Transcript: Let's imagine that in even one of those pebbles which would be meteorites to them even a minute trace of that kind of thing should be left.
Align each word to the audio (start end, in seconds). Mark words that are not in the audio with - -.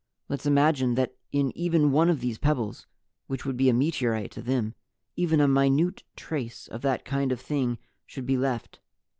Let's 0.29 0.47
imagine 0.47 0.95
that 0.95 1.15
in 1.31 1.55
even 1.55 1.91
one 1.91 2.09
of 2.09 2.21
those 2.21 2.39
pebbles 2.39 2.87
which 3.27 3.45
would 3.45 3.55
be 3.55 3.71
meteorites 3.71 4.33
to 4.33 4.41
them 4.41 4.73
even 5.15 5.39
a 5.39 5.47
minute 5.47 6.01
trace 6.15 6.65
of 6.67 6.81
that 6.81 7.05
kind 7.05 7.31
of 7.31 7.39
thing 7.39 7.77
should 8.07 8.25
be 8.25 8.35
left. 8.35 8.79